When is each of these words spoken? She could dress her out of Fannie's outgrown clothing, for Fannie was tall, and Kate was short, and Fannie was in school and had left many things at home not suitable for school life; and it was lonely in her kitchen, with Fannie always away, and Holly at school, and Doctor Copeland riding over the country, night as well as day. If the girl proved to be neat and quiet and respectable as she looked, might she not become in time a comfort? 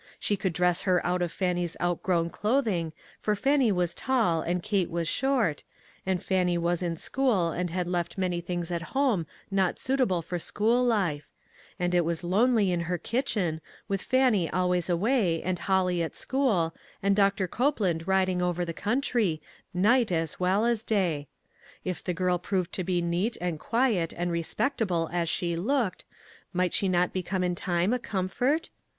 She 0.19 0.35
could 0.35 0.53
dress 0.53 0.81
her 0.81 1.05
out 1.05 1.21
of 1.21 1.31
Fannie's 1.31 1.77
outgrown 1.79 2.31
clothing, 2.31 2.91
for 3.19 3.35
Fannie 3.35 3.71
was 3.71 3.93
tall, 3.93 4.41
and 4.41 4.63
Kate 4.63 4.89
was 4.89 5.07
short, 5.07 5.61
and 6.07 6.23
Fannie 6.23 6.57
was 6.57 6.81
in 6.81 6.97
school 6.97 7.51
and 7.51 7.69
had 7.69 7.85
left 7.87 8.17
many 8.17 8.41
things 8.41 8.71
at 8.71 8.81
home 8.97 9.27
not 9.51 9.77
suitable 9.77 10.23
for 10.23 10.39
school 10.39 10.83
life; 10.83 11.29
and 11.77 11.93
it 11.93 12.03
was 12.03 12.23
lonely 12.23 12.71
in 12.71 12.79
her 12.89 12.97
kitchen, 12.97 13.61
with 13.87 14.01
Fannie 14.01 14.49
always 14.49 14.89
away, 14.89 15.39
and 15.43 15.59
Holly 15.59 16.01
at 16.01 16.15
school, 16.15 16.73
and 17.03 17.15
Doctor 17.15 17.47
Copeland 17.47 18.07
riding 18.07 18.41
over 18.41 18.65
the 18.65 18.73
country, 18.73 19.39
night 19.71 20.11
as 20.11 20.39
well 20.39 20.65
as 20.65 20.81
day. 20.83 21.27
If 21.83 22.03
the 22.03 22.15
girl 22.15 22.39
proved 22.39 22.73
to 22.73 22.83
be 22.83 23.03
neat 23.03 23.37
and 23.39 23.59
quiet 23.59 24.13
and 24.17 24.31
respectable 24.31 25.11
as 25.13 25.29
she 25.29 25.55
looked, 25.55 26.05
might 26.53 26.73
she 26.73 26.89
not 26.89 27.13
become 27.13 27.43
in 27.43 27.53
time 27.53 27.93
a 27.93 27.99
comfort? 27.99 28.71